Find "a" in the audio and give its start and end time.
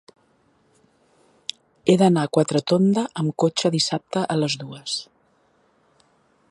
2.27-2.31, 4.37-4.39